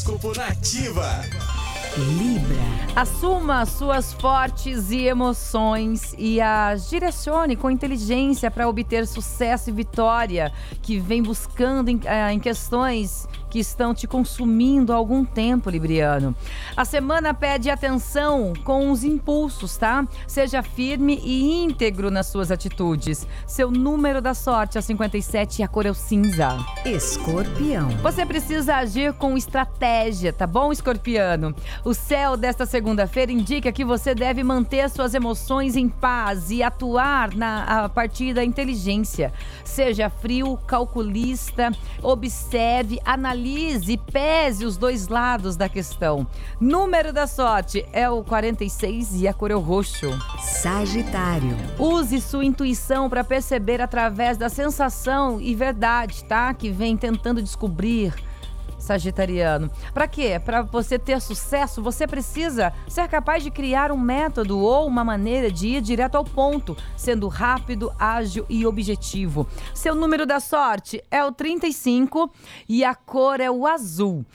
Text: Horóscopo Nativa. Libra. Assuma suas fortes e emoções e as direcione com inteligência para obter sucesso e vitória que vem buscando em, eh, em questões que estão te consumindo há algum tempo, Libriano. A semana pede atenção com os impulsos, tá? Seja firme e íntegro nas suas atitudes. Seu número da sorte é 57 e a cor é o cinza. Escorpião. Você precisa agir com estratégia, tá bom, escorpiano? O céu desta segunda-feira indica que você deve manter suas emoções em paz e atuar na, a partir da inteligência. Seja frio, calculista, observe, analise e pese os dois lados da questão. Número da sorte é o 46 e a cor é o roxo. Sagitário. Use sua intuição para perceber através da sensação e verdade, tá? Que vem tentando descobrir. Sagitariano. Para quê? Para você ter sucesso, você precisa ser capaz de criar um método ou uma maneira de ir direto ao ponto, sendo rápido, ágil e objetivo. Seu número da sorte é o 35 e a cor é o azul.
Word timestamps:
Horóscopo 0.00 0.32
Nativa. 0.34 1.20
Libra. 1.96 2.56
Assuma 2.96 3.66
suas 3.66 4.14
fortes 4.14 4.90
e 4.90 5.06
emoções 5.06 6.14
e 6.16 6.40
as 6.40 6.88
direcione 6.88 7.54
com 7.54 7.70
inteligência 7.70 8.50
para 8.50 8.66
obter 8.66 9.06
sucesso 9.06 9.68
e 9.68 9.72
vitória 9.72 10.52
que 10.80 10.98
vem 10.98 11.22
buscando 11.22 11.90
em, 11.90 12.00
eh, 12.04 12.32
em 12.32 12.38
questões 12.38 13.28
que 13.50 13.58
estão 13.58 13.92
te 13.92 14.06
consumindo 14.06 14.92
há 14.92 14.96
algum 14.96 15.24
tempo, 15.24 15.68
Libriano. 15.68 16.34
A 16.76 16.84
semana 16.84 17.34
pede 17.34 17.68
atenção 17.68 18.52
com 18.64 18.90
os 18.90 19.02
impulsos, 19.02 19.76
tá? 19.76 20.06
Seja 20.26 20.62
firme 20.62 21.20
e 21.22 21.64
íntegro 21.64 22.10
nas 22.10 22.28
suas 22.28 22.52
atitudes. 22.52 23.26
Seu 23.46 23.70
número 23.70 24.22
da 24.22 24.32
sorte 24.32 24.78
é 24.78 24.80
57 24.80 25.60
e 25.60 25.62
a 25.64 25.68
cor 25.68 25.84
é 25.84 25.90
o 25.90 25.94
cinza. 25.94 26.56
Escorpião. 26.84 27.90
Você 28.02 28.24
precisa 28.24 28.76
agir 28.76 29.12
com 29.14 29.36
estratégia, 29.36 30.32
tá 30.32 30.46
bom, 30.46 30.70
escorpiano? 30.70 31.54
O 31.84 31.92
céu 31.92 32.36
desta 32.36 32.64
segunda-feira 32.64 33.32
indica 33.32 33.72
que 33.72 33.84
você 33.84 34.14
deve 34.14 34.44
manter 34.44 34.88
suas 34.88 35.12
emoções 35.12 35.76
em 35.76 35.88
paz 35.88 36.50
e 36.52 36.62
atuar 36.62 37.34
na, 37.34 37.84
a 37.84 37.88
partir 37.88 38.32
da 38.32 38.44
inteligência. 38.44 39.32
Seja 39.64 40.08
frio, 40.08 40.56
calculista, 40.66 41.72
observe, 42.02 43.00
analise 43.04 43.39
e 43.40 43.96
pese 43.96 44.64
os 44.64 44.76
dois 44.76 45.08
lados 45.08 45.56
da 45.56 45.68
questão. 45.68 46.26
Número 46.60 47.12
da 47.12 47.26
sorte 47.26 47.86
é 47.92 48.08
o 48.08 48.22
46 48.22 49.22
e 49.22 49.28
a 49.28 49.32
cor 49.32 49.50
é 49.50 49.54
o 49.54 49.60
roxo. 49.60 50.10
Sagitário. 50.38 51.56
Use 51.78 52.20
sua 52.20 52.44
intuição 52.44 53.08
para 53.08 53.24
perceber 53.24 53.80
através 53.80 54.36
da 54.36 54.48
sensação 54.48 55.40
e 55.40 55.54
verdade, 55.54 56.24
tá? 56.24 56.52
Que 56.52 56.70
vem 56.70 56.96
tentando 56.96 57.42
descobrir. 57.42 58.14
Sagitariano. 58.90 59.70
Para 59.94 60.08
quê? 60.08 60.40
Para 60.44 60.62
você 60.62 60.98
ter 60.98 61.20
sucesso, 61.20 61.80
você 61.80 62.08
precisa 62.08 62.72
ser 62.88 63.06
capaz 63.06 63.44
de 63.44 63.50
criar 63.50 63.92
um 63.92 63.96
método 63.96 64.58
ou 64.58 64.84
uma 64.84 65.04
maneira 65.04 65.48
de 65.48 65.68
ir 65.68 65.80
direto 65.80 66.16
ao 66.16 66.24
ponto, 66.24 66.76
sendo 66.96 67.28
rápido, 67.28 67.92
ágil 67.96 68.44
e 68.48 68.66
objetivo. 68.66 69.46
Seu 69.72 69.94
número 69.94 70.26
da 70.26 70.40
sorte 70.40 71.00
é 71.08 71.24
o 71.24 71.30
35 71.30 72.32
e 72.68 72.82
a 72.82 72.92
cor 72.92 73.40
é 73.40 73.48
o 73.48 73.64
azul. 73.64 74.26